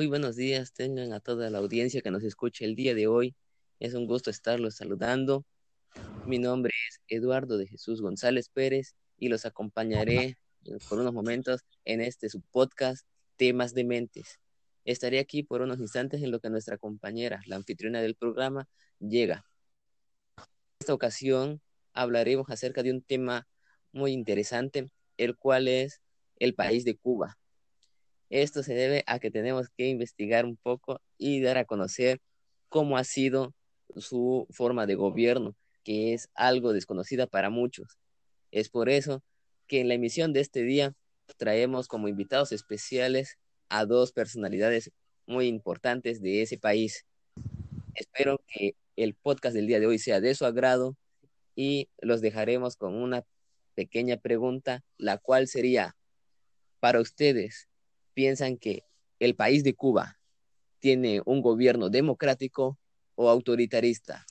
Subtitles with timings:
[0.00, 3.36] muy buenos días tengan a toda la audiencia que nos escucha el día de hoy.
[3.80, 5.44] Es un gusto estarlos saludando.
[6.24, 10.38] Mi nombre es Eduardo de Jesús González Pérez y los acompañaré
[10.88, 13.06] por unos momentos en este subpodcast
[13.36, 14.40] Temas de Mentes.
[14.86, 19.44] Estaré aquí por unos instantes en lo que nuestra compañera, la anfitriona del programa, llega.
[20.38, 20.44] En
[20.80, 21.60] esta ocasión
[21.92, 23.46] hablaremos acerca de un tema
[23.92, 26.00] muy interesante, el cual es
[26.36, 27.36] el país de Cuba.
[28.30, 32.20] Esto se debe a que tenemos que investigar un poco y dar a conocer
[32.68, 33.54] cómo ha sido
[33.96, 37.98] su forma de gobierno, que es algo desconocida para muchos.
[38.52, 39.22] Es por eso
[39.66, 40.94] que en la emisión de este día
[41.36, 43.36] traemos como invitados especiales
[43.68, 44.92] a dos personalidades
[45.26, 47.06] muy importantes de ese país.
[47.94, 50.96] Espero que el podcast del día de hoy sea de su agrado
[51.56, 53.24] y los dejaremos con una
[53.74, 55.96] pequeña pregunta, la cual sería,
[56.80, 57.69] para ustedes,
[58.14, 58.84] ¿piensan que
[59.18, 60.18] el país de Cuba
[60.78, 62.78] tiene un gobierno democrático
[63.14, 64.26] o autoritarista?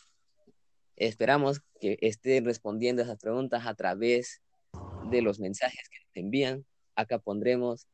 [0.96, 4.42] Esperamos que estén respondiendo a esas preguntas a través
[5.10, 6.66] de los mensajes que nos envían.
[6.96, 7.88] Acá pondremos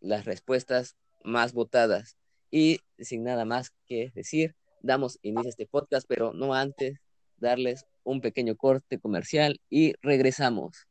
[0.00, 2.16] las respuestas más votadas.
[2.50, 6.98] Y sin nada más que decir, damos inicio a este podcast, pero no antes
[7.36, 10.89] darles un pequeño corte comercial y regresamos.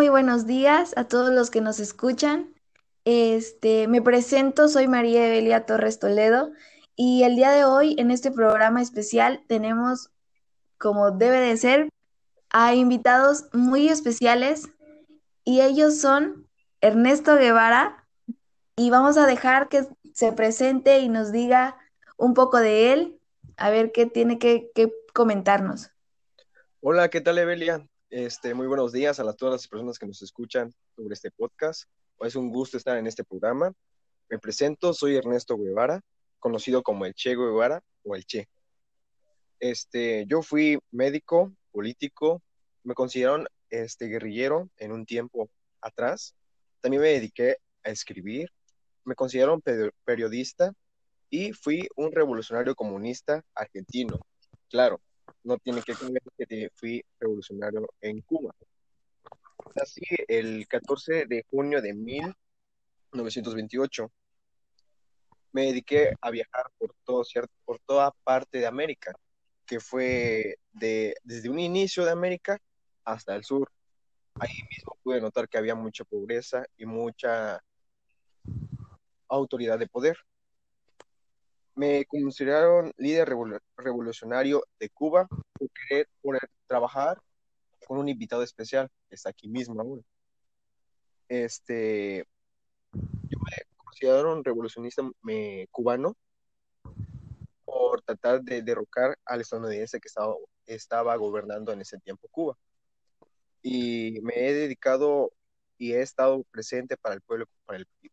[0.00, 2.54] Muy buenos días a todos los que nos escuchan.
[3.04, 6.52] Este, me presento, soy María Evelia Torres Toledo
[6.96, 10.08] y el día de hoy en este programa especial tenemos,
[10.78, 11.90] como debe de ser,
[12.48, 14.70] a invitados muy especiales
[15.44, 16.48] y ellos son
[16.80, 18.08] Ernesto Guevara
[18.76, 21.76] y vamos a dejar que se presente y nos diga
[22.16, 23.20] un poco de él,
[23.58, 25.90] a ver qué tiene que, que comentarnos.
[26.80, 27.86] Hola, ¿qué tal Evelia?
[28.10, 31.84] Este, muy buenos días a todas las personas que nos escuchan sobre este podcast.
[32.18, 33.72] Es un gusto estar en este programa.
[34.28, 36.00] Me presento, soy Ernesto Guevara,
[36.40, 38.48] conocido como el Che Guevara o el Che.
[39.60, 42.42] Este, yo fui médico, político,
[42.82, 45.48] me consideraron este, guerrillero en un tiempo
[45.80, 46.34] atrás.
[46.80, 48.50] También me dediqué a escribir,
[49.04, 49.62] me consideraron
[50.04, 50.72] periodista
[51.28, 54.18] y fui un revolucionario comunista argentino.
[54.68, 55.00] Claro,
[55.44, 55.94] no tiene que
[56.36, 58.54] que fui revolucionario en Cuba.
[59.76, 64.10] Así, el 14 de junio de 1928,
[65.52, 67.22] me dediqué a viajar por, todo,
[67.64, 69.12] por toda parte de América,
[69.66, 72.60] que fue de, desde un inicio de América
[73.04, 73.72] hasta el sur.
[74.34, 77.60] Ahí mismo pude notar que había mucha pobreza y mucha
[79.28, 80.16] autoridad de poder
[81.74, 83.32] me consideraron líder
[83.76, 86.08] revolucionario de Cuba por querer
[86.66, 87.20] trabajar
[87.86, 90.02] con un invitado especial que está aquí mismo ahora.
[91.28, 92.26] Este,
[92.92, 95.02] yo me considero revolucionista
[95.70, 96.16] cubano
[97.64, 100.34] por tratar de derrocar al estadounidense que estaba,
[100.66, 102.56] estaba gobernando en ese tiempo Cuba.
[103.62, 105.32] Y me he dedicado
[105.78, 107.46] y he estado presente para el pueblo,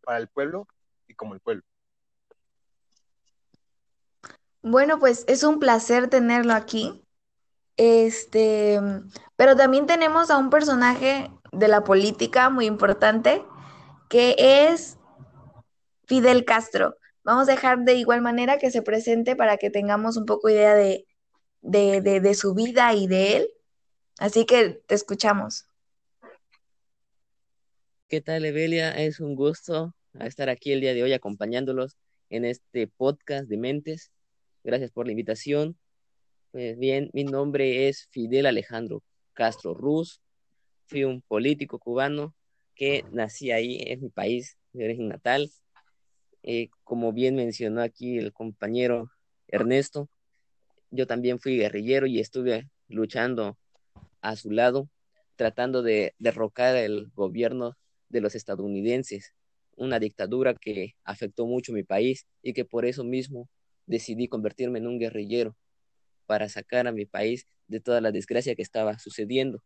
[0.04, 0.68] para el pueblo
[1.08, 1.64] y como el pueblo.
[4.70, 7.02] Bueno, pues es un placer tenerlo aquí.
[7.78, 8.80] Este,
[9.38, 13.44] pero también tenemos a un personaje de la política muy importante
[14.10, 14.98] que es
[16.06, 16.98] Fidel Castro.
[17.24, 20.76] Vamos a dejar de igual manera que se presente para que tengamos un poco idea
[20.76, 21.06] de,
[21.62, 23.50] de su vida y de él.
[24.20, 25.66] Así que te escuchamos.
[28.10, 28.92] ¿Qué tal, Evelia?
[28.92, 31.96] Es un gusto estar aquí el día de hoy acompañándolos
[32.30, 34.12] en este podcast de Mentes.
[34.68, 35.78] Gracias por la invitación.
[36.52, 40.20] Pues bien, mi nombre es Fidel Alejandro Castro Ruz.
[40.88, 42.36] Fui un político cubano
[42.76, 45.50] que nací ahí, en mi país de origen natal.
[46.44, 49.10] Eh, como bien mencionó aquí el compañero
[49.48, 50.10] Ernesto,
[50.92, 53.58] yo también fui guerrillero y estuve luchando
[54.20, 54.90] a su lado,
[55.38, 57.78] tratando de derrocar el gobierno
[58.10, 59.34] de los estadounidenses,
[59.78, 63.48] una dictadura que afectó mucho mi país y que por eso mismo
[63.88, 65.58] decidí convertirme en un guerrillero
[66.28, 69.64] para sacar a mi país de toda la desgracia que estaba sucediendo.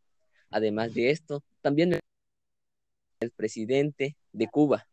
[0.49, 1.99] Además de esto, también
[3.19, 4.87] el presidente de Cuba,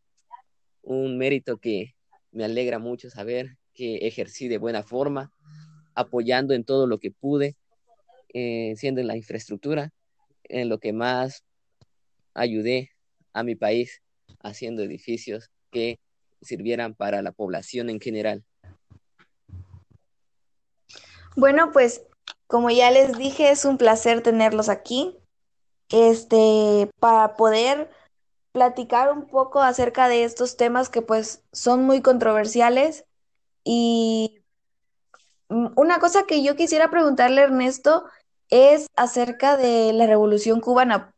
[0.83, 1.95] un mérito que
[2.33, 5.33] me alegra mucho saber que ejercí de buena forma,
[5.95, 7.57] apoyando en todo lo que pude,
[8.35, 9.93] eh, siendo en la infraestructura,
[10.45, 11.45] en lo que más
[12.35, 12.91] ayudé
[13.33, 14.03] a mi país,
[14.41, 15.99] haciendo edificios que
[16.41, 18.45] sirvieran para la población en general.
[21.38, 22.05] Bueno, pues
[22.49, 25.17] como ya les dije, es un placer tenerlos aquí,
[25.88, 27.93] este, para poder
[28.50, 33.05] platicar un poco acerca de estos temas que pues son muy controversiales.
[33.62, 34.43] Y
[35.49, 38.05] una cosa que yo quisiera preguntarle Ernesto
[38.50, 41.14] es acerca de la Revolución cubana,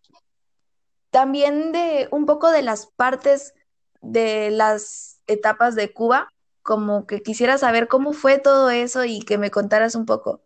[1.08, 3.54] también de un poco de las partes
[4.02, 6.28] de las etapas de Cuba,
[6.62, 10.42] como que quisiera saber cómo fue todo eso y que me contaras un poco.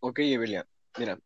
[0.00, 0.66] Ok, Evelia,
[0.98, 1.18] mira,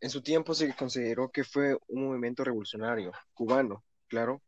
[0.00, 4.42] en su tiempo se consideró que fue un movimiento revolucionario cubano, claro,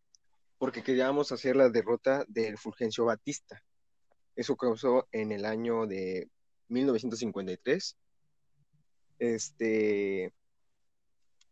[0.59, 3.63] porque queríamos hacer la derrota del Fulgencio Batista.
[4.35, 6.31] Eso causó en el año de
[6.69, 7.97] 1953.
[9.19, 10.33] Este,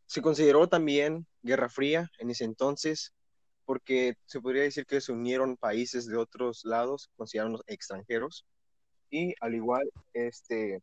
[0.07, 3.13] se consideró también Guerra Fría en ese entonces,
[3.71, 8.45] porque se podría decir que se unieron países de otros lados, considerados extranjeros,
[9.11, 10.83] y al igual, este,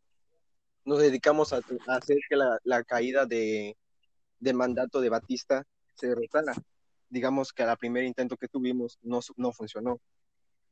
[0.85, 1.57] nos dedicamos a,
[1.87, 3.75] hacer que la, caída de,
[4.39, 6.53] del mandato de Batista se derrotara.
[7.09, 9.99] Digamos que al primer intento que tuvimos no, no funcionó.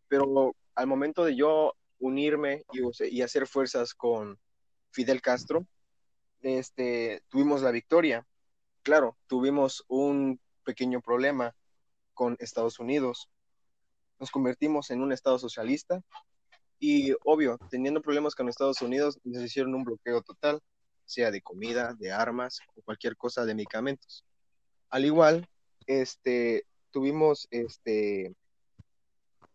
[0.08, 2.80] Pero al momento de yo unirme y,
[3.10, 4.40] y hacer fuerzas con
[4.90, 5.68] Fidel Castro,
[6.40, 8.26] este, tuvimos la victoria.
[8.84, 11.54] Claro, tuvimos un pequeño problema
[12.16, 13.30] con Estados Unidos.
[14.20, 16.02] Nos convertimos en un Estado socialista
[16.80, 20.60] y obvio, teniendo problemas con Estados Unidos, nos hicieron un bloqueo total,
[21.06, 24.26] sea de comida, de armas o cualquier cosa de medicamentos.
[24.90, 25.48] Al igual,
[25.86, 28.34] este, tuvimos este,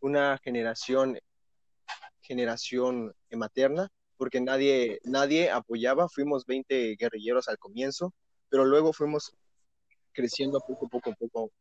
[0.01, 1.19] una generación,
[2.23, 8.13] generación materna, porque nadie, nadie apoyaba, fuimos 20 guerrilleros al comienzo,
[8.49, 9.35] pero luego fuimos
[10.13, 11.53] creciendo poco, poco, poco,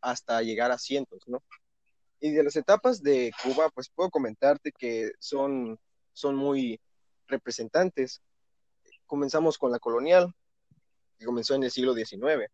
[0.00, 1.42] hasta llegar a cientos, ¿no?
[2.20, 5.78] Y de las etapas de Cuba, pues puedo comentarte que son,
[6.12, 6.80] son muy
[7.26, 8.22] representantes.
[9.06, 10.32] Comenzamos con la colonial,
[11.18, 12.50] que comenzó en el siglo XIX,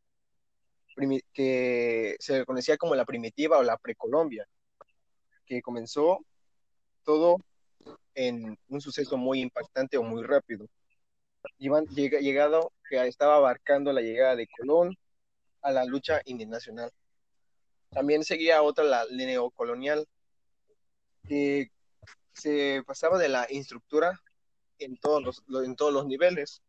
[1.33, 4.47] que se conocía como la primitiva o la precolombia,
[5.47, 6.25] que comenzó
[7.05, 7.39] todo
[8.15, 10.67] en un suceso muy impactante o muy rápido.
[11.59, 14.97] llegado que estaba abarcando la llegada de Colón
[15.63, 16.91] a la lucha internacional.
[17.93, 20.07] También seguía otra, la neocolonial,
[21.29, 21.71] que
[22.33, 24.19] se pasaba de la instructura
[24.79, 26.63] en todos los, en todos los niveles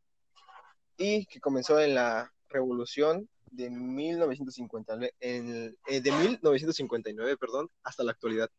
[0.98, 8.12] y que comenzó en la revolución de 1950, en, eh, de 1959, perdón, hasta la
[8.12, 8.50] actualidad.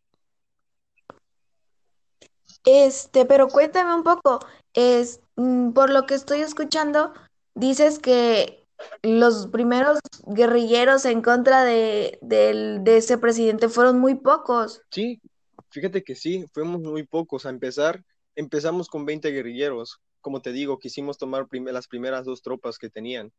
[2.65, 4.41] Este, pero cuéntame un poco,
[4.73, 7.13] es, mm, por lo que estoy escuchando,
[7.55, 8.64] dices que
[9.03, 12.19] los primeros guerrilleros en contra de,
[12.87, 14.83] ese presidente fueron muy pocos.
[14.91, 15.21] Sí,
[15.71, 17.47] fíjate que sí, fuimos muy pocos.
[17.47, 18.03] A empezar,
[18.35, 20.01] empezamos con 20 guerrilleros.
[20.21, 23.33] Como te digo, quisimos tomar las primeras dos tropas que tenían,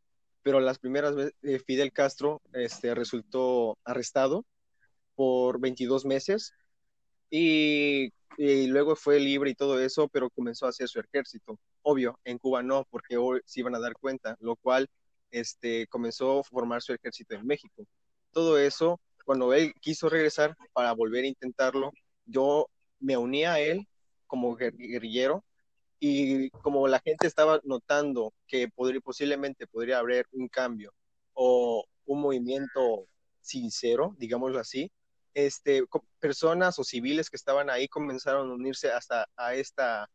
[0.43, 4.45] pero las primeras eh, Fidel Castro este, resultó arrestado
[5.15, 6.53] por 22 meses
[7.31, 11.57] y, y, luego fue libre y todo eso, pero comenzó a hacer su ejército.
[11.81, 14.87] Obvio, en Cuba no, porque hoy se iban a dar cuenta, lo cual
[15.31, 17.85] este, comenzó a formar su ejército en México.
[18.31, 21.91] Todo eso, cuando él quiso regresar para volver a intentarlo,
[22.25, 22.67] yo
[22.99, 23.87] me uní a él
[24.27, 25.43] como guerrillero
[25.99, 28.69] y como la gente estaba notando que
[29.03, 30.93] posiblemente podría haber un cambio
[31.33, 33.07] o un movimiento
[33.41, 34.91] sincero, digámoslo así,
[35.33, 35.83] este,
[36.19, 40.09] personas o civiles que estaban ahí comenzaron a unirse hasta a esta,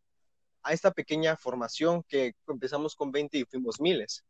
[0.62, 4.24] a esta pequeña formación que empezamos con 20 y fuimos miles.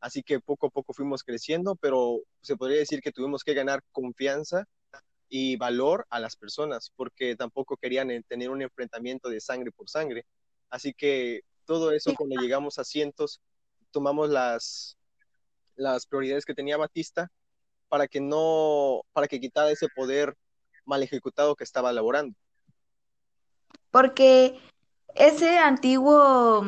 [0.00, 3.82] Así que poco a poco fuimos creciendo, pero se podría decir que tuvimos que ganar
[3.92, 4.64] confianza
[5.28, 9.88] y valor a las personas, porque tampoco querían eh, tener un enfrentamiento de sangre por
[9.88, 10.24] sangre.
[10.70, 13.40] Así que todo eso, cuando llegamos a cientos,
[13.92, 14.96] tomamos las,
[15.76, 17.30] las prioridades que tenía Batista
[17.88, 20.34] para que no, para que quitara ese poder
[20.84, 22.36] mal ejecutado que estaba elaborando.
[23.90, 24.58] Porque
[25.14, 26.64] ese antiguo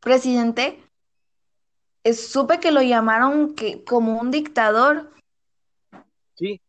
[0.00, 0.82] presidente
[2.12, 5.12] supe que lo llamaron que, como un dictador.
[6.34, 6.60] Sí.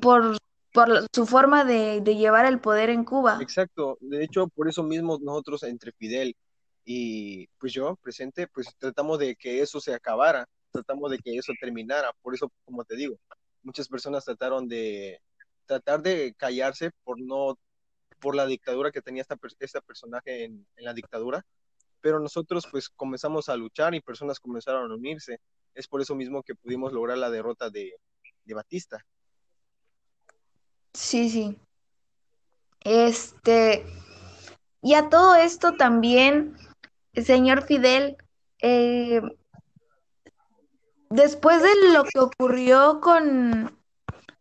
[0.00, 0.38] Por,
[0.72, 3.38] por su forma de, llevar el poder en Cuba.
[3.40, 3.98] Exacto.
[4.00, 6.36] De hecho, por eso mismo nosotros entre Fidel
[6.84, 11.52] y pues yo presente, pues tratamos de que eso se acabara, tratamos de que eso
[11.60, 12.12] terminara.
[12.22, 13.16] Por eso, como te digo,
[13.62, 15.20] muchas personas trataron de,
[15.66, 17.58] tratar de callarse por no,
[18.20, 21.44] por la dictadura que tenía esta, este personaje en, en la dictadura,
[22.06, 25.40] pero nosotros pues comenzamos a luchar y personas comenzaron a unirse.
[25.74, 27.96] Es por eso mismo que pudimos lograr la derrota de,
[28.44, 29.04] de Batista.
[30.94, 31.58] Sí, sí.
[32.84, 33.84] Este,
[34.82, 36.56] y a todo esto también,
[37.12, 38.16] señor Fidel,
[38.60, 39.20] eh,
[41.10, 43.76] después de lo que ocurrió con,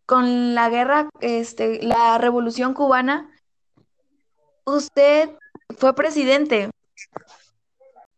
[0.05, 3.35] con la guerra, este, la revolución cubana,
[4.65, 5.31] usted
[5.79, 6.69] fue presidente.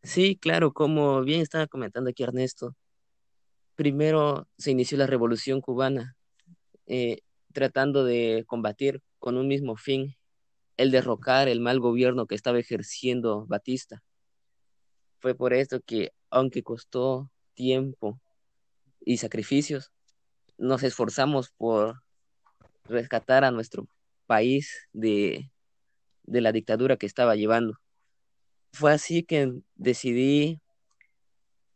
[0.07, 2.77] Sí, claro, como bien estaba comentando aquí Ernesto,
[3.75, 6.15] primero se inició la revolución cubana,
[6.85, 7.19] eh,
[7.51, 10.15] tratando de combatir con un mismo fin
[10.77, 14.01] el derrocar el mal gobierno que estaba ejerciendo Batista.
[15.19, 18.17] Fue por esto que, aunque costó tiempo
[19.01, 19.91] y sacrificios,
[20.57, 22.01] nos esforzamos por
[22.85, 23.89] rescatar a nuestro
[24.25, 25.51] país de,
[26.23, 27.77] de la dictadura que estaba llevando.
[28.77, 30.61] Fue así que decidí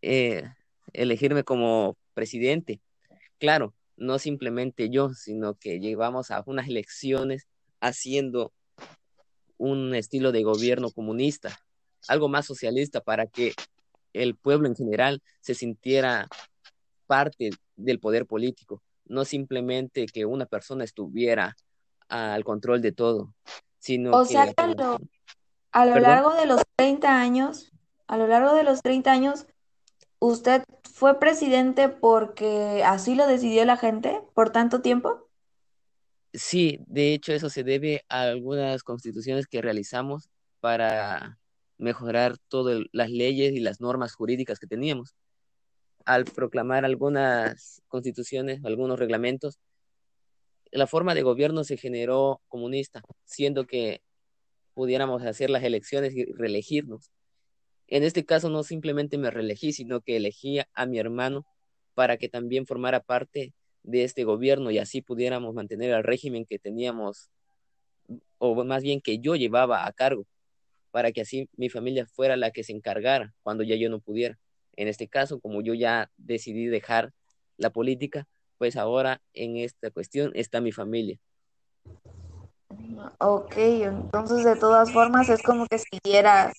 [0.03, 0.43] eh,
[0.93, 2.79] elegirme como presidente.
[3.39, 7.47] Claro, no simplemente yo, sino que llevamos a unas elecciones
[7.79, 8.53] haciendo
[9.57, 11.57] un estilo de gobierno comunista,
[12.07, 13.53] algo más socialista para que
[14.13, 16.27] el pueblo en general se sintiera
[17.07, 21.55] parte del poder político, no simplemente que una persona estuviera
[22.09, 23.33] al control de todo,
[23.79, 24.33] sino o que...
[24.33, 24.53] sea,
[25.71, 27.71] a lo largo de los 30 años,
[28.07, 29.45] a lo largo de los 30 años,
[30.19, 35.27] ¿usted fue presidente porque así lo decidió la gente por tanto tiempo?
[36.33, 41.39] Sí, de hecho eso se debe a algunas constituciones que realizamos para
[41.77, 45.15] mejorar todas las leyes y las normas jurídicas que teníamos.
[46.05, 49.59] Al proclamar algunas constituciones, algunos reglamentos,
[50.71, 54.01] la forma de gobierno se generó comunista, siendo que
[54.81, 57.11] pudiéramos hacer las elecciones y reelegirnos.
[57.85, 61.45] En este caso no simplemente me reelegí, sino que elegí a mi hermano
[61.93, 66.57] para que también formara parte de este gobierno y así pudiéramos mantener el régimen que
[66.57, 67.29] teníamos,
[68.39, 70.25] o más bien que yo llevaba a cargo,
[70.89, 74.39] para que así mi familia fuera la que se encargara cuando ya yo no pudiera.
[74.77, 77.13] En este caso, como yo ya decidí dejar
[77.57, 81.19] la política, pues ahora en esta cuestión está mi familia.
[83.19, 86.51] Ok, entonces de todas formas es como que siguiera,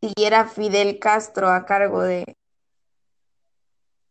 [0.00, 2.24] siguiera Fidel Castro a cargo de,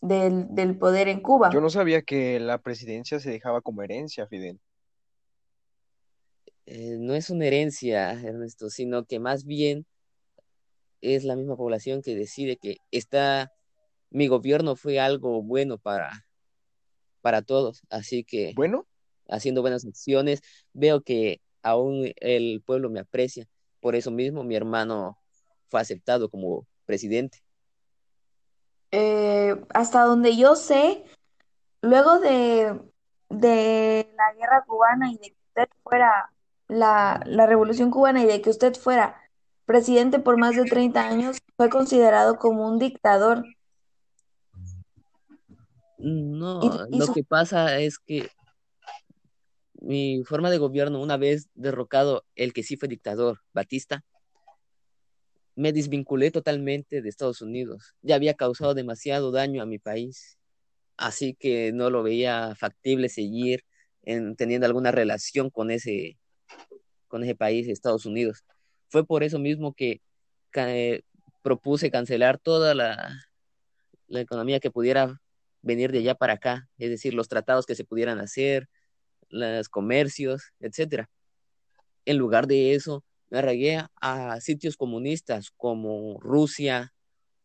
[0.01, 1.49] del, del poder en Cuba.
[1.53, 4.59] Yo no sabía que la presidencia se dejaba como herencia, Fidel.
[6.65, 9.85] Eh, no es una herencia, Ernesto, sino que más bien
[11.01, 13.51] es la misma población que decide que está,
[14.09, 16.25] mi gobierno fue algo bueno para,
[17.21, 18.87] para todos, así que Bueno,
[19.27, 20.41] haciendo buenas acciones,
[20.73, 23.47] veo que aún el pueblo me aprecia,
[23.79, 25.17] por eso mismo mi hermano
[25.69, 27.39] fue aceptado como presidente.
[28.91, 31.05] Eh, hasta donde yo sé,
[31.81, 32.79] luego de,
[33.29, 36.31] de la guerra cubana y de que usted fuera
[36.67, 39.17] la, la revolución cubana y de que usted fuera
[39.65, 43.45] presidente por más de 30 años, fue considerado como un dictador.
[45.97, 48.29] No, Y, y lo su- que pasa es que
[49.81, 54.05] mi forma de gobierno, una vez derrocado el que sí fue dictador, Batista,
[55.55, 57.95] me desvinculé totalmente de Estados Unidos.
[58.01, 60.37] Ya había causado demasiado daño a mi país,
[60.97, 63.65] así que no lo veía factible seguir
[64.03, 66.17] en- teniendo alguna relación con ese,
[67.07, 68.45] con ese país, Estados Unidos.
[68.89, 70.01] Fue por eso mismo que
[70.55, 71.01] eh,
[71.41, 73.17] propuse cancelar toda la
[74.09, 75.19] economía que pudiera
[75.63, 78.67] venir de allá para acá, es decir, los tratados que se pudieran hacer,
[79.31, 81.09] los comercios, etcétera.
[82.05, 86.93] En lugar de eso, me arraigué a sitios comunistas como Rusia,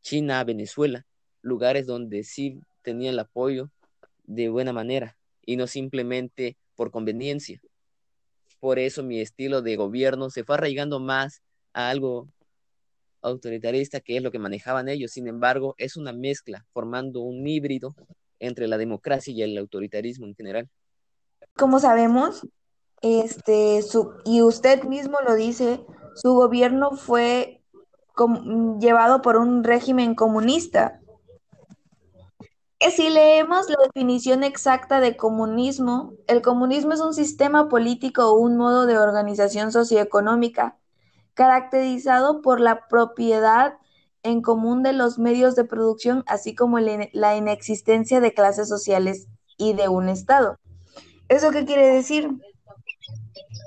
[0.02, 1.06] China, Venezuela,
[1.42, 3.70] lugares donde sí tenía el apoyo
[4.24, 7.60] de buena manera y no simplemente por conveniencia.
[8.60, 12.28] Por eso mi estilo de gobierno se fue arraigando más a algo
[13.22, 15.12] autoritarista, que es lo que manejaban ellos.
[15.12, 17.94] Sin embargo, es una mezcla, formando un híbrido
[18.38, 20.68] entre la democracia y el autoritarismo en general.
[21.56, 22.46] Como sabemos,
[23.00, 23.80] este,
[24.24, 25.84] y usted mismo lo dice,
[26.14, 27.62] su gobierno fue
[28.80, 31.00] llevado por un régimen comunista.
[32.94, 38.56] Si leemos la definición exacta de comunismo, el comunismo es un sistema político o un
[38.56, 40.76] modo de organización socioeconómica
[41.34, 43.78] caracterizado por la propiedad
[44.22, 49.74] en común de los medios de producción, así como la inexistencia de clases sociales y
[49.74, 50.58] de un Estado.
[51.28, 52.30] ¿Eso qué quiere decir?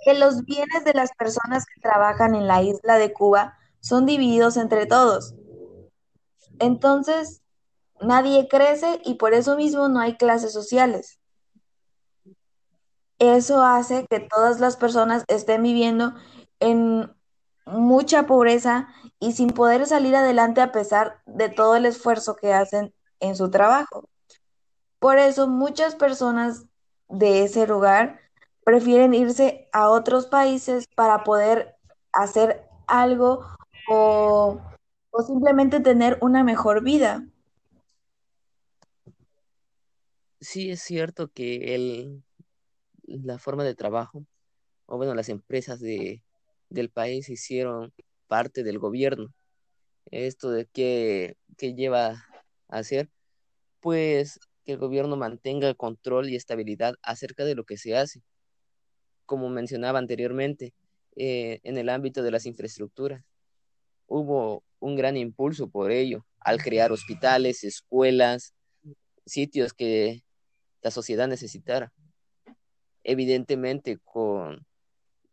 [0.04, 4.58] que los bienes de las personas que trabajan en la isla de Cuba son divididos
[4.58, 5.36] entre todos.
[6.60, 7.42] Entonces,
[8.02, 11.20] nadie crece y por eso mismo no hay clases sociales.
[13.20, 16.14] Eso hace que todas las personas estén viviendo
[16.60, 17.14] en
[17.66, 18.88] mucha pobreza
[19.20, 23.52] y sin poder salir adelante a pesar de todo el esfuerzo que hacen en su
[23.52, 24.10] trabajo.
[25.00, 26.69] Por eso muchas personas
[27.10, 28.20] de ese lugar
[28.64, 31.76] prefieren irse a otros países para poder
[32.12, 33.46] hacer algo
[33.90, 34.62] o,
[35.26, 37.28] simplemente tener una mejor vida.
[40.40, 42.24] Sí, es cierto que el,
[43.04, 44.26] la forma de trabajo,
[44.86, 46.24] o bueno, las empresas de,
[46.70, 47.92] del país hicieron
[48.28, 49.34] parte del gobierno.
[50.06, 52.08] Esto de qué, qué lleva
[52.70, 53.10] a hacer,
[53.82, 58.22] pues que el gobierno mantenga control y estabilidad acerca de lo que se hace.
[59.26, 60.74] Como mencionaba anteriormente,
[61.16, 63.24] eh, en el ámbito de las infraestructuras,
[64.08, 68.54] hubo un gran impulso por ello, al crear hospitales, escuelas,
[69.26, 70.24] sitios que
[70.82, 71.92] la sociedad necesitara.
[73.04, 74.66] Evidentemente, con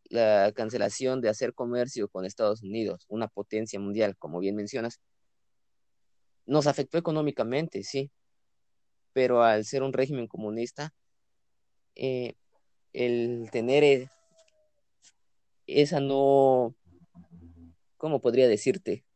[0.09, 5.01] la cancelación de hacer comercio con Estados Unidos, una potencia mundial, como bien mencionas,
[6.47, 8.11] nos afectó económicamente, sí,
[9.17, 10.93] pero al ser un régimen comunista,
[11.95, 12.35] eh,
[12.93, 14.11] el tener e,
[15.67, 16.75] esa no,
[17.97, 19.07] ¿cómo podría decirte?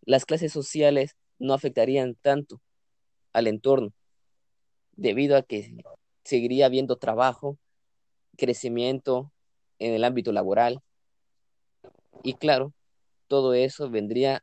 [0.00, 2.60] Las clases sociales no afectarían tanto
[3.32, 3.92] al entorno,
[4.96, 5.72] debido a que
[6.24, 7.58] seguiría habiendo trabajo,
[8.36, 9.32] crecimiento
[9.78, 10.82] en el ámbito laboral.
[12.24, 12.74] Y claro,
[13.28, 14.42] todo eso vendría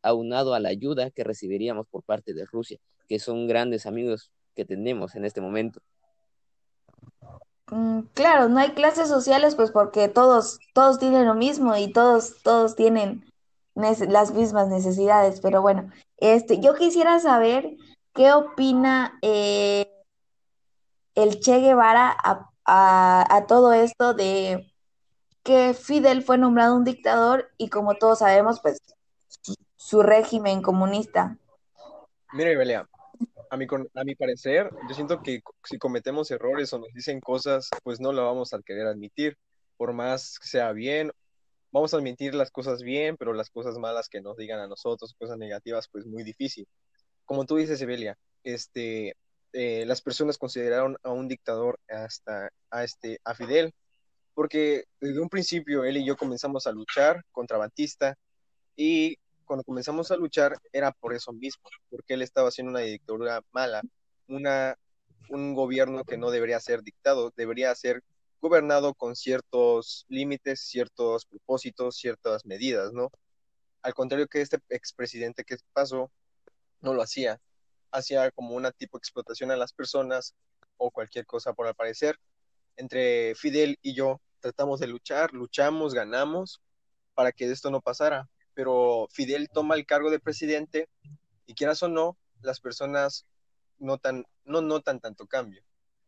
[0.00, 4.64] aunado a la ayuda que recibiríamos por parte de Rusia, que son grandes amigos que
[4.64, 5.80] tenemos en este momento.
[7.70, 12.42] Mm, claro, no hay clases sociales, pues porque todos, todos tienen lo mismo y todos,
[12.42, 13.24] todos tienen
[13.74, 15.40] las mismas necesidades.
[15.40, 17.76] Pero bueno, este, yo quisiera saber
[18.14, 19.90] qué opina eh,
[21.14, 22.16] el Che Guevara
[22.66, 24.70] a todo esto de
[25.44, 28.78] que Fidel fue nombrado un dictador y como todos sabemos, pues
[29.76, 31.36] su régimen comunista.
[32.32, 32.88] Mire, Belia,
[33.54, 37.70] a mi, a mi parecer, yo siento que si cometemos errores o nos dicen cosas,
[37.84, 39.36] pues no lo vamos a querer admitir,
[39.76, 41.12] por más que sea bien,
[41.70, 45.14] vamos a admitir las cosas bien, pero las cosas malas que nos digan a nosotros,
[45.16, 46.66] cosas negativas, pues muy difícil.
[47.24, 49.16] Como tú dices, Evelia, este,
[49.52, 53.72] eh, las personas consideraron a un dictador hasta a, este, a Fidel,
[54.34, 58.16] porque desde un principio él y yo comenzamos a luchar contra Batista
[58.74, 63.42] y cuando comenzamos a luchar era por eso mismo, porque él estaba haciendo una dictadura
[63.52, 63.82] mala,
[64.28, 64.76] una,
[65.28, 68.02] un gobierno que no debería ser dictado, debería ser
[68.40, 73.10] gobernado con ciertos límites, ciertos propósitos, ciertas medidas, ¿no?
[73.82, 76.10] Al contrario que este expresidente que pasó,
[76.80, 77.40] no lo hacía.
[77.90, 80.34] Hacía como una tipo de explotación a las personas
[80.76, 82.18] o cualquier cosa por aparecer.
[82.76, 86.60] Entre Fidel y yo tratamos de luchar, luchamos, ganamos
[87.14, 90.88] para que esto no pasara pero Fidel toma el cargo de presidente
[91.46, 93.26] y quieras o no, las personas
[93.78, 95.62] notan, no notan tanto cambio,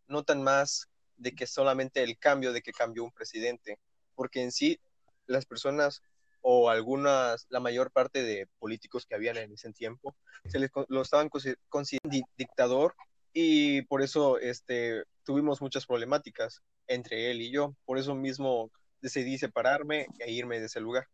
[0.08, 3.78] notan más de que solamente el cambio de que cambió un presidente,
[4.14, 4.78] porque en sí
[5.26, 6.02] las personas
[6.40, 10.14] o algunas, la mayor parte de políticos que habían en ese tiempo,
[10.46, 11.28] se les, lo estaban
[11.68, 12.94] considerando dictador
[13.32, 17.74] y por eso este, tuvimos muchas problemáticas entre él y yo.
[17.84, 21.08] Por eso mismo decidí separarme e irme de ese lugar.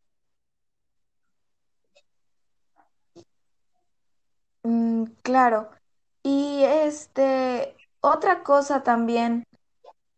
[5.02, 5.70] Mm, claro.
[6.22, 9.44] Y este, otra cosa también,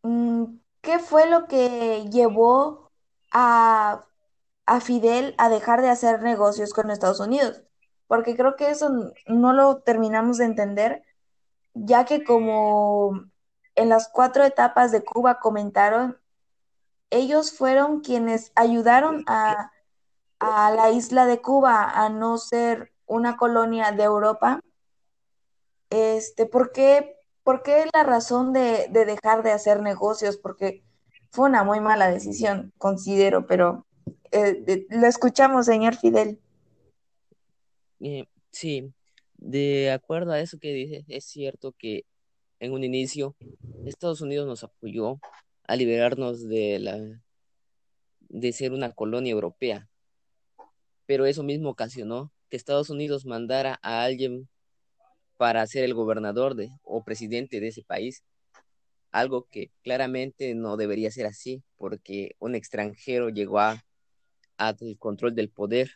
[0.02, 0.44] mm,
[0.82, 2.92] ¿qué fue lo que llevó
[3.32, 4.06] a,
[4.66, 7.62] a Fidel a dejar de hacer negocios con Estados Unidos?
[8.08, 8.90] Porque creo que eso
[9.28, 11.04] no lo terminamos de entender,
[11.74, 13.24] ya que como
[13.76, 16.18] en las cuatro etapas de Cuba comentaron,
[17.10, 19.72] ellos fueron quienes ayudaron a,
[20.40, 24.60] a la isla de Cuba a no ser una colonia de Europa,
[25.94, 30.36] este, ¿por qué, por qué la razón de, dejar de hacer negocios?
[30.36, 30.82] Porque
[31.30, 33.86] fue una muy mala decisión, considero, pero
[34.30, 36.38] eh, lo escuchamos, señor Fidel.
[38.00, 38.92] Eh, sí,
[39.36, 42.04] de acuerdo a eso que dices, es cierto que
[42.60, 43.36] en un inicio
[43.84, 45.18] Estados Unidos nos apoyó
[45.66, 47.20] a liberarnos de la
[48.28, 49.88] de ser una colonia europea,
[51.06, 54.48] pero eso mismo ocasionó Estados Unidos mandara a alguien
[55.44, 58.24] para ser el gobernador de, o presidente de ese país.
[59.12, 63.84] algo que claramente no debería ser así, porque un extranjero llegó a,
[64.56, 65.90] al control del poder.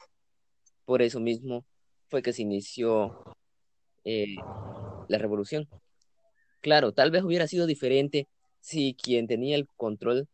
[0.85, 1.65] Por eso mismo
[2.09, 3.23] fue que se inició
[4.05, 4.37] eh,
[5.09, 5.67] la revolución.
[6.61, 8.29] Claro, tal vez hubiera sido diferente
[8.61, 10.29] si quien tenía el control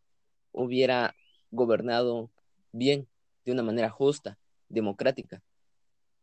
[0.50, 1.14] hubiera
[1.52, 2.32] gobernado
[2.72, 3.06] bien,
[3.44, 5.40] de una manera justa, democrática.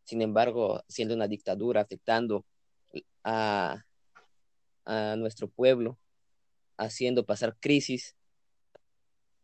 [0.03, 2.43] Sin embargo, siendo una dictadura afectando
[3.23, 3.85] a,
[4.85, 5.97] a nuestro pueblo,
[6.77, 8.15] haciendo pasar crisis,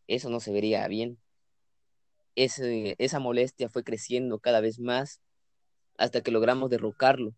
[0.06, 1.18] eso no se vería bien.
[2.34, 5.20] esa molestia fue creciendo cada vez más
[5.96, 7.34] hasta que logramos derrocarlo.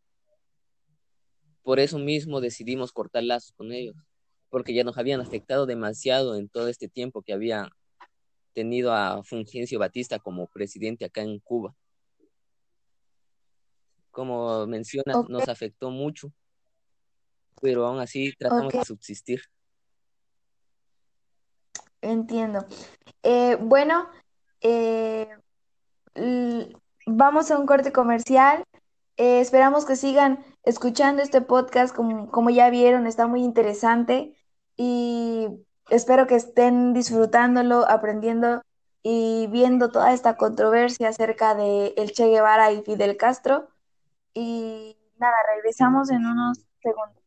[1.63, 3.97] Por eso mismo decidimos cortar lazos con ellos,
[4.49, 7.71] porque ya nos habían afectado demasiado en todo este tiempo que había
[8.53, 11.75] tenido a Fulgencio Batista como presidente acá en Cuba.
[14.11, 16.33] Como mencionas, nos afectó mucho,
[17.61, 19.43] pero aún así tratamos de subsistir.
[22.03, 22.67] Entiendo.
[23.23, 24.09] Eh, bueno,
[24.61, 25.29] eh,
[27.07, 28.65] vamos a un corte comercial.
[29.17, 34.35] Eh, esperamos que sigan escuchando este podcast, como, como ya vieron, está muy interesante
[34.77, 35.49] y
[35.91, 38.63] espero que estén disfrutándolo, aprendiendo
[39.03, 43.69] y viendo toda esta controversia acerca de el Che Guevara y Fidel Castro.
[44.35, 47.20] Y nada, regresamos en unos segundos.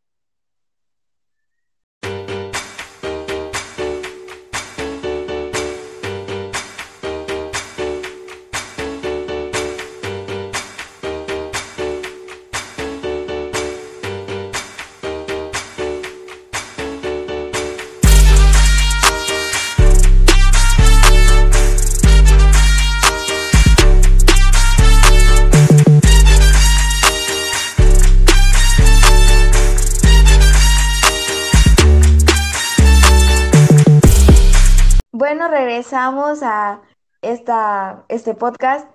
[35.73, 36.83] Regresamos a
[37.23, 38.87] esta, este podcast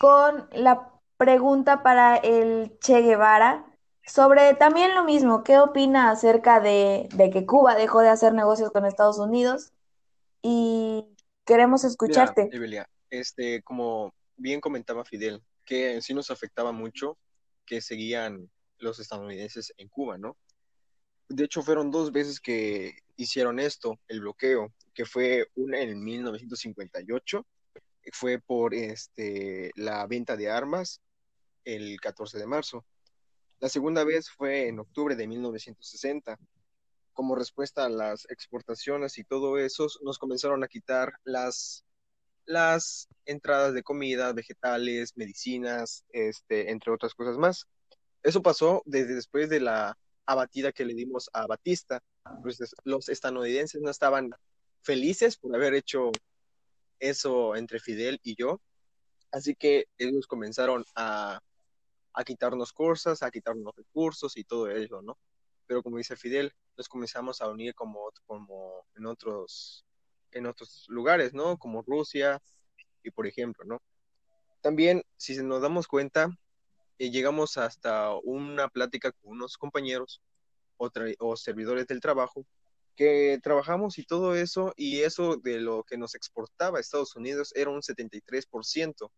[0.00, 3.64] con la pregunta para el Che Guevara
[4.04, 8.84] sobre también lo mismo, ¿qué opina acerca de, que Cuba dejó de hacer negocios con
[8.84, 9.72] Estados Unidos?
[10.42, 11.04] Y
[11.44, 12.50] queremos escucharte.
[13.10, 17.16] este, como bien comentaba Fidel, que en sí nos afectaba mucho
[17.64, 20.36] que seguían los estadounidenses en Cuba, ¿no?
[21.28, 27.46] De hecho, fueron dos veces que hicieron esto, el bloqueo, que fue una en 1958,
[28.12, 31.00] fue por este, la venta de armas
[31.64, 32.84] el 14 de marzo.
[33.60, 36.38] La segunda vez fue en octubre de 1960.
[37.12, 41.84] Como respuesta a las exportaciones y todo eso, nos comenzaron a quitar las,
[42.44, 47.66] las entradas de comida, vegetales, medicinas, este, entre otras cosas más.
[48.22, 52.02] Eso pasó desde después de la abatida que le dimos a Batista.
[52.42, 54.30] Pues, los estadounidenses no estaban
[54.82, 56.10] felices por haber hecho
[56.98, 58.60] eso entre Fidel y yo.
[59.30, 61.40] Así que ellos comenzaron a,
[62.12, 65.18] a quitarnos cosas, a quitarnos recursos y todo eso, ¿no?
[65.66, 69.84] Pero como dice Fidel, nos comenzamos a unir como, como en, otros,
[70.30, 71.56] en otros lugares, ¿no?
[71.58, 72.40] Como Rusia
[73.02, 73.82] y por ejemplo, ¿no?
[74.60, 76.30] También, si nos damos cuenta,
[76.98, 80.22] eh, llegamos hasta una plática con unos compañeros
[80.76, 82.46] o, o servidores del trabajo
[82.96, 87.52] que trabajamos y todo eso, y eso de lo que nos exportaba a Estados Unidos
[87.54, 89.10] era un 73%.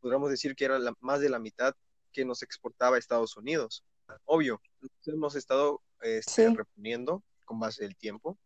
[0.00, 1.74] Podríamos decir que era más de la mitad
[2.12, 3.84] que nos exportaba a Estados Unidos.
[4.24, 4.60] Obvio,
[5.06, 8.38] hemos estado este, reponiendo con base del tiempo,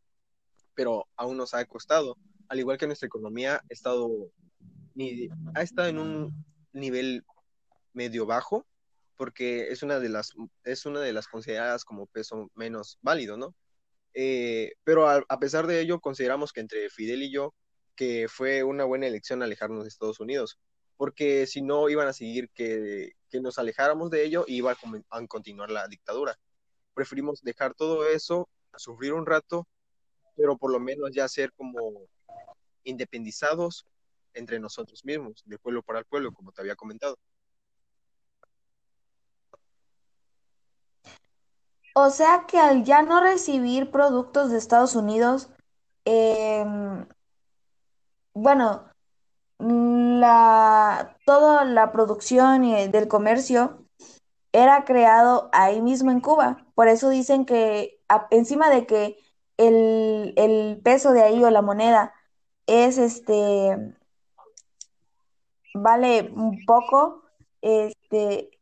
[0.75, 2.16] pero aún nos ha costado.
[2.49, 4.09] Al igual que nuestra economía ha estado,
[5.55, 7.25] ha estado en un nivel
[7.92, 8.64] medio bajo,
[9.16, 10.33] porque es una de las,
[10.64, 13.55] es una de las consideradas como peso menos válido, ¿no?
[14.14, 17.55] Eh, pero a, pesar de ello, consideramos que entre Fidel y yo,
[17.94, 20.59] que fue una buena elección alejarnos de Estados Unidos,
[20.96, 24.76] porque si no iban a seguir que, que nos alejáramos de ello y iba a,
[25.11, 26.38] a, continuar la dictadura.
[26.94, 29.68] Preferimos dejar todo eso, sufrir un rato,
[30.37, 32.09] pero por lo menos ya ser como
[32.85, 33.87] independizados
[34.33, 37.18] entre nosotros mismos, de pueblo para el pueblo, como te había comentado.
[41.98, 45.48] O sea que al ya no recibir productos de Estados Unidos,
[46.04, 47.06] em,
[48.35, 48.85] bueno,
[49.59, 53.87] la, toda la producción del comercio
[54.52, 56.66] era creado ahí mismo en Cuba.
[56.74, 59.18] Por eso dicen que encima de que
[59.56, 62.14] el, el peso de ahí o la moneda
[62.66, 63.96] es este
[65.74, 67.22] vale un poco,
[67.62, 68.56] este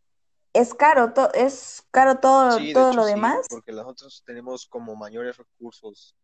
[0.55, 3.47] es caro, es caro todo, todo lo demás.
[3.51, 6.17] Porque nosotros tenemos como mayores recursos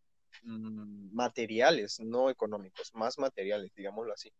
[0.44, 4.32] mm, materiales, no económicos, más materiales, digámoslo así.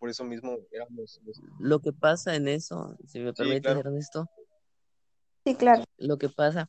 [0.00, 1.20] Por eso mismo éramos...
[1.60, 4.28] Lo que pasa en eso, si me permite, Ernesto.
[5.44, 5.84] Sí, claro.
[5.96, 6.68] Lo que pasa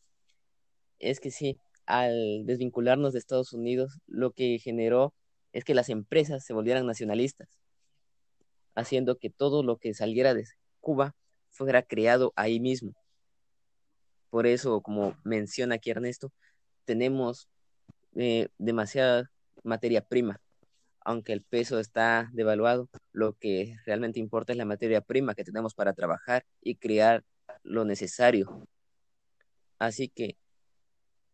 [1.00, 5.16] es que sí, al desvincularnos de Estados Unidos, lo que generó
[5.52, 7.60] es que las empresas se volvieran nacionalistas,
[8.76, 10.46] haciendo que todo lo que saliera de
[10.80, 11.16] Cuba
[11.52, 12.94] fuera creado ahí mismo.
[14.30, 16.32] Por eso, como menciona aquí Ernesto,
[16.86, 17.50] tenemos
[18.16, 19.30] eh, demasiada
[19.64, 20.42] materia prima.
[21.04, 25.74] Aunque el peso está devaluado, lo que realmente importa es la materia prima que tenemos
[25.74, 27.24] para trabajar y crear
[27.64, 28.68] lo necesario.
[29.80, 30.38] Así que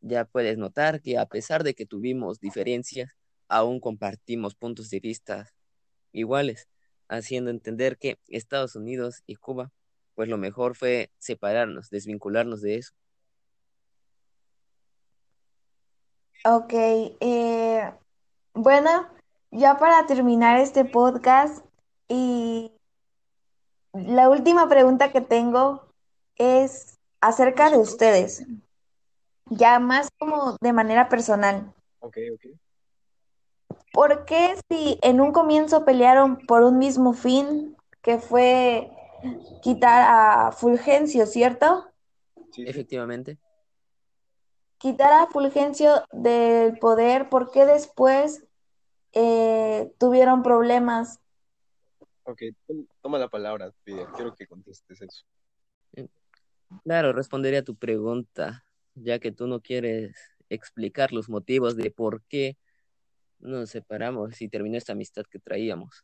[0.01, 3.11] ya puedes notar que a pesar de que tuvimos diferencias,
[3.49, 5.49] aún compartimos puntos de vista
[6.11, 6.67] iguales,
[7.09, 9.71] haciendo entender que Estados Unidos y Cuba,
[10.17, 12.91] pues lo mejor fue separarnos, desvincularnos de eso.
[16.43, 17.93] Ok, eh,
[18.55, 19.07] bueno,
[19.51, 21.63] ya para terminar este podcast
[22.07, 22.71] y
[23.93, 25.85] la última pregunta que tengo
[26.35, 28.43] es acerca de ustedes
[29.51, 31.75] ya más como de manera personal.
[31.99, 32.57] Ok, ok.
[33.93, 38.96] ¿Por qué si en un comienzo pelearon por un mismo fin, que fue
[39.61, 41.87] quitar a Fulgencio, ¿cierto?
[42.51, 43.37] Sí, efectivamente.
[44.77, 48.45] Quitar a Fulgencio del poder, ¿por qué después
[49.13, 51.19] eh, tuvieron problemas?
[52.23, 52.41] Ok,
[53.01, 55.25] toma la palabra, Quiero que contestes eso.
[56.83, 60.15] Claro, respondería a tu pregunta ya que tú no quieres
[60.49, 62.57] explicar los motivos de por qué
[63.39, 66.03] nos separamos y terminó esta amistad que traíamos.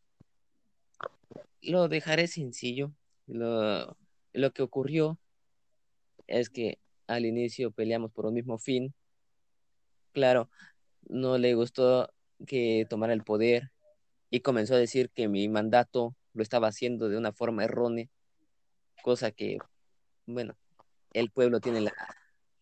[1.62, 2.94] Lo dejaré sencillo.
[3.28, 3.98] Lo,
[4.34, 5.18] lo que ocurrió
[6.28, 8.94] es que al inicio peleamos por un mismo fin.
[10.12, 10.50] Claro,
[11.08, 12.14] no le gustó
[12.46, 13.72] que tomara el poder
[14.30, 18.08] y comenzó a decir que mi mandato lo estaba haciendo de una forma errónea,
[19.04, 19.60] cosa que,
[20.26, 20.58] bueno,
[21.14, 21.94] el pueblo tiene la,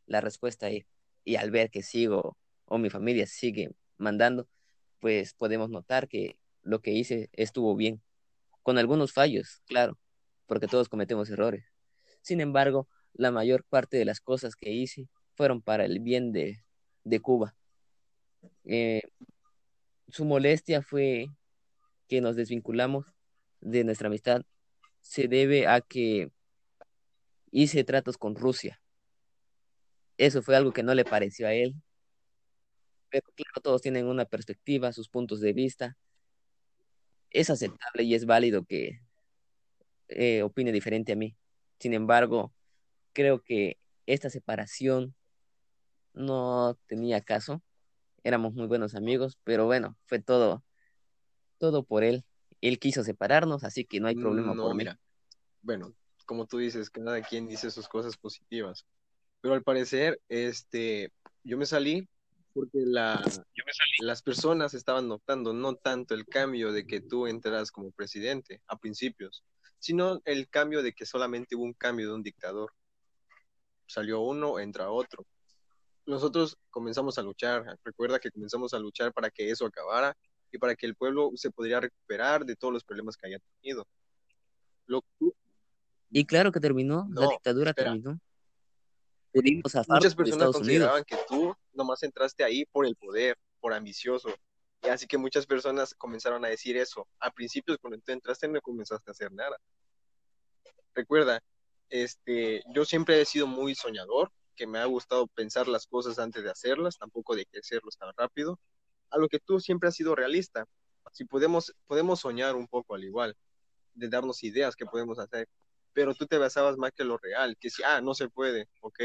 [0.05, 0.85] la respuesta y,
[1.23, 4.47] y al ver que sigo o mi familia sigue mandando,
[4.99, 8.01] pues podemos notar que lo que hice estuvo bien,
[8.63, 9.97] con algunos fallos, claro,
[10.51, 11.63] porque todos cometemos errores.
[12.21, 16.61] Sin embargo, la mayor parte de las cosas que hice fueron para el bien de,
[17.05, 17.55] de Cuba.
[18.65, 19.01] Eh,
[20.09, 21.27] su molestia fue
[22.09, 23.05] que nos desvinculamos
[23.61, 24.41] de nuestra amistad.
[24.99, 26.33] Se debe a que
[27.51, 28.81] hice tratos con Rusia.
[30.17, 31.75] Eso fue algo que no le pareció a él.
[33.09, 35.97] Pero claro, todos tienen una perspectiva, sus puntos de vista.
[37.29, 38.99] Es aceptable y es válido que
[40.11, 41.35] eh, opine diferente a mí.
[41.79, 42.53] Sin embargo,
[43.13, 45.15] creo que esta separación
[46.13, 47.61] no tenía caso.
[48.23, 50.63] Éramos muy buenos amigos, pero bueno, fue todo,
[51.57, 52.23] todo por él.
[52.61, 54.99] Él quiso separarnos, así que no hay problema no, por mira.
[55.61, 55.95] Bueno,
[56.25, 58.85] como tú dices, cada quien dice sus cosas positivas.
[59.41, 61.11] Pero al parecer, este,
[61.43, 62.07] yo me salí
[62.53, 63.23] porque la,
[63.99, 68.77] las personas estaban notando no tanto el cambio de que tú entras como presidente a
[68.77, 69.43] principios,
[69.79, 72.73] sino el cambio de que solamente hubo un cambio de un dictador.
[73.87, 75.25] Salió uno, entra otro.
[76.05, 80.17] Nosotros comenzamos a luchar, recuerda que comenzamos a luchar para que eso acabara
[80.51, 83.87] y para que el pueblo se pudiera recuperar de todos los problemas que haya tenido.
[86.09, 88.19] Y claro que terminó, la dictadura terminó
[89.33, 94.29] Muchas personas consideraban que tú nomás entraste ahí por el poder, por ambicioso.
[94.83, 97.07] Y así que muchas personas comenzaron a decir eso.
[97.19, 99.57] A principios, cuando tú entraste, no comenzaste a hacer nada.
[100.95, 101.41] Recuerda,
[101.89, 106.43] este, yo siempre he sido muy soñador, que me ha gustado pensar las cosas antes
[106.43, 108.59] de hacerlas, tampoco de hacerlos tan rápido.
[109.09, 110.65] A lo que tú siempre has sido realista.
[111.11, 113.35] Si podemos, podemos soñar un poco al igual,
[113.93, 115.47] de darnos ideas que podemos hacer
[115.93, 118.99] pero tú te basabas más que lo real, que si, ah, no se puede, ok,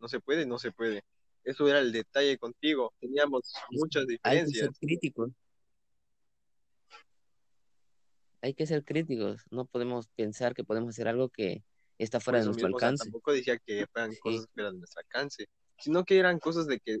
[0.00, 1.04] no se puede, no se puede.
[1.44, 4.46] Eso era el detalle contigo, teníamos muchas diferencias.
[4.46, 5.30] Hay que ser críticos.
[8.40, 11.64] Hay que ser críticos, no podemos pensar que podemos hacer algo que
[11.98, 13.04] está fuera de nuestro alcance.
[13.04, 15.48] tampoco decía que eran cosas fuera de nuestro alcance,
[15.78, 16.98] sino que eran cosas de que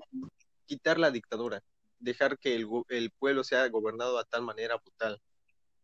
[0.66, 1.62] quitar la dictadura,
[2.00, 5.20] dejar que el, el pueblo sea gobernado a tal manera brutal.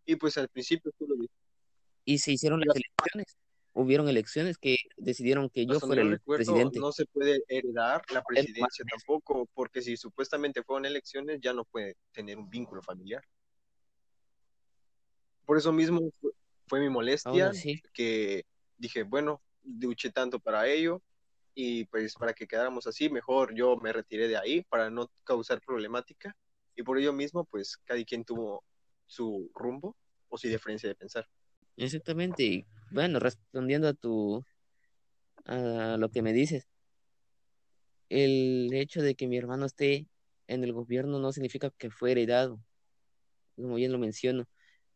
[0.05, 1.37] Y pues al principio tú lo dijiste.
[2.05, 3.37] Y se hicieron las elecciones
[3.75, 6.79] hubieron elecciones que decidieron que yo fuera el presidente.
[6.79, 11.97] No se puede heredar la presidencia tampoco, porque si supuestamente fueron elecciones, ya no puede
[12.13, 13.23] tener un vínculo familiar.
[15.45, 16.01] Por eso mismo
[16.67, 17.53] fue, mi molestia,
[17.93, 18.47] que
[18.79, 21.03] dije, bueno, luché tanto para ello,
[21.55, 25.61] y pues para que quedáramos así, mejor yo me retiré de ahí para no causar
[25.61, 26.37] problemática
[26.75, 28.65] y por ello mismo pues cada quien tuvo
[29.07, 29.97] su rumbo
[30.29, 31.29] o su diferencia de pensar.
[31.77, 34.45] Exactamente, bueno, respondiendo a tu
[35.47, 36.69] a lo que me dices,
[38.09, 40.07] el hecho de que mi hermano esté
[40.47, 42.61] en el gobierno no significa que fue heredado,
[43.57, 44.47] como bien lo menciono,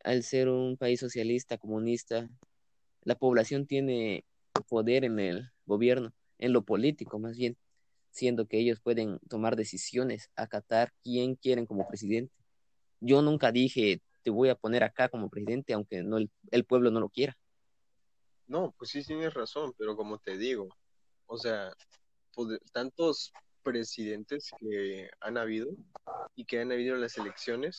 [0.05, 2.29] al ser un país socialista, comunista,
[3.03, 4.25] la población tiene
[4.69, 7.57] poder en el gobierno, en lo político más bien,
[8.11, 12.33] siendo que ellos pueden tomar decisiones, acatar quién quieren como presidente.
[13.01, 16.91] Yo nunca dije, te voy a poner acá como presidente, aunque no el, el pueblo
[16.93, 17.37] no lo quiera.
[18.49, 20.69] No, pues sí tienes razón, pero como te digo,
[21.27, 21.73] o sea,
[22.73, 23.33] tantos
[23.63, 25.69] presidentes que han habido
[26.35, 27.79] y que han habido en las elecciones,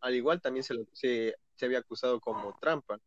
[0.00, 2.98] al igual también se, se, se había acusado como trampa,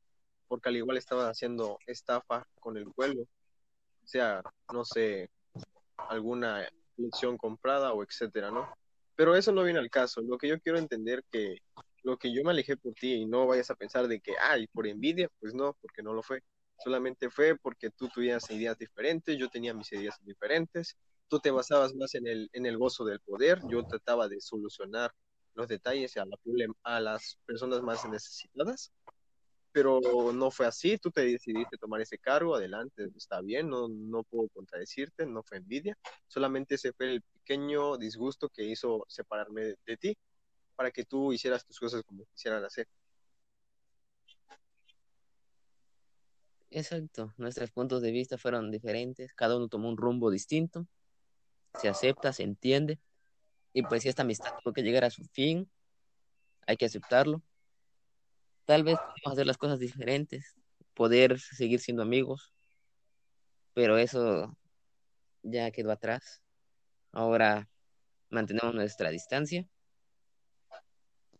[0.47, 4.41] porque al igual estaba haciendo estafa con el pueblo, o sea,
[4.74, 5.30] no sé,
[6.10, 8.69] alguna elección comprada o etcétera, ¿no?
[9.15, 10.21] Pero eso no viene al caso.
[10.21, 11.58] Lo que yo quiero entender que
[12.04, 14.67] lo que yo me alejé por ti y no vayas a pensar de que, ay,
[14.67, 16.41] por envidia, pues no, porque no lo fue.
[16.84, 21.94] Solamente fue porque tú tuvieras ideas diferentes, yo tenía mis ideas diferentes, tú te basabas
[21.94, 25.12] más en el, en el gozo del poder, yo trataba de solucionar
[25.54, 26.26] los detalles a,
[26.84, 28.91] a las personas más necesitadas,
[29.72, 30.00] pero
[30.34, 34.50] no fue así, tú te decidiste tomar ese cargo, adelante, está bien, no, no puedo
[34.50, 39.98] contradecirte, no fue envidia, solamente ese fue el pequeño disgusto que hizo separarme de, de
[39.98, 40.17] ti
[40.76, 42.88] para que tú hicieras tus cosas como quisieran hacer.
[46.71, 50.88] Exacto, nuestros puntos de vista fueron diferentes, cada uno tomó un rumbo distinto,
[51.75, 52.99] se acepta, se entiende,
[53.73, 55.71] y pues si esta amistad tuvo que llegar a su fin,
[56.67, 57.43] hay que aceptarlo.
[58.65, 60.55] Tal vez podemos hacer las cosas diferentes,
[60.95, 62.53] poder seguir siendo amigos,
[63.73, 64.57] pero eso
[65.43, 66.41] ya quedó atrás.
[67.12, 67.69] Ahora
[68.29, 69.67] mantenemos nuestra distancia.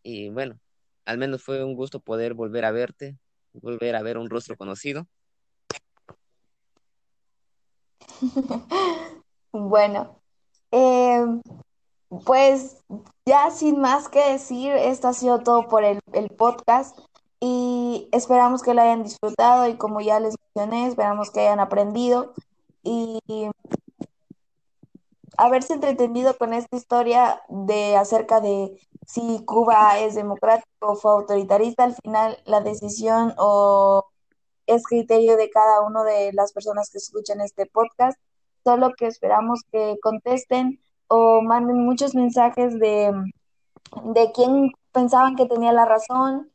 [0.04, 0.60] Y bueno,
[1.06, 3.18] al menos fue un gusto poder volver a verte,
[3.54, 5.08] volver a ver un rostro conocido.
[9.54, 10.16] Bueno,
[10.72, 11.26] eh,
[12.26, 12.78] pues
[13.26, 16.98] ya sin más que decir, esto ha sido todo por el, el, podcast
[17.42, 22.34] y esperamos que lo hayan disfrutado y como ya les mencioné, esperamos que hayan aprendido
[22.84, 23.20] y
[25.38, 31.84] haberse entretenido con esta historia de acerca de si Cuba es democrático o fue autoritarista,
[31.84, 34.11] al final la decisión o
[34.76, 38.20] es criterio de cada una de las personas que escuchan este podcast.
[38.64, 43.12] Solo que esperamos que contesten o manden muchos mensajes de,
[44.04, 46.52] de quién pensaban que tenía la razón,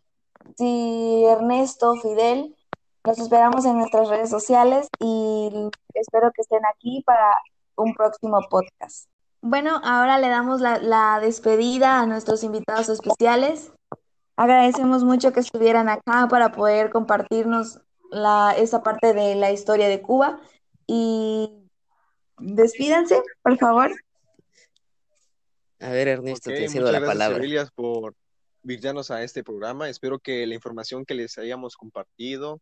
[0.56, 2.56] si Ernesto, Fidel.
[3.04, 5.50] Los esperamos en nuestras redes sociales y
[5.94, 7.36] espero que estén aquí para
[7.76, 9.08] un próximo podcast.
[9.42, 13.72] Bueno, ahora le damos la, la despedida a nuestros invitados especiales.
[14.36, 20.02] Agradecemos mucho que estuvieran acá para poder compartirnos la, esa parte de la historia de
[20.02, 20.40] Cuba.
[20.86, 21.50] Y
[22.38, 23.90] despídanse, por favor.
[25.80, 27.38] A ver, Ernesto, okay, te cedo la palabra.
[27.38, 28.14] Gracias por
[28.62, 29.88] invitarnos a este programa.
[29.88, 32.60] Espero que la información que les hayamos compartido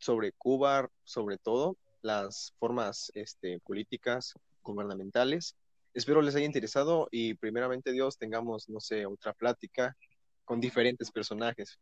[0.00, 5.56] sobre Cuba, sobre todo las formas este, políticas, gubernamentales,
[5.94, 9.96] espero les haya interesado y primeramente Dios tengamos, no sé, otra plática
[10.44, 11.78] con diferentes personajes.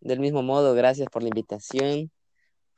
[0.00, 2.10] Del mismo modo, gracias por la invitación.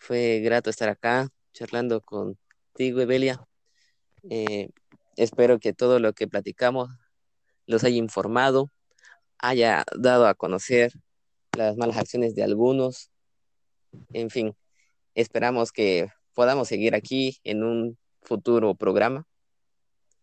[0.00, 3.46] Fue grato estar acá charlando contigo, Evelia.
[4.30, 4.70] Eh,
[5.16, 6.88] espero que todo lo que platicamos
[7.66, 8.70] los haya informado,
[9.38, 10.92] haya dado a conocer
[11.52, 13.10] las malas acciones de algunos.
[14.14, 14.56] En fin,
[15.14, 19.26] esperamos que podamos seguir aquí en un futuro programa.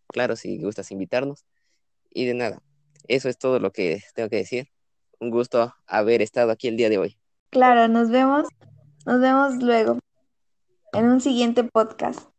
[0.08, 1.46] Claro, si gustas invitarnos.
[2.10, 2.64] Y de nada,
[3.08, 4.70] eso es todo lo que tengo que decir.
[5.20, 7.20] Un gusto haber estado aquí el día de hoy.
[7.52, 8.48] Claro, nos vemos.
[9.08, 10.00] Nos vemos luego
[10.92, 12.30] en un siguiente podcast.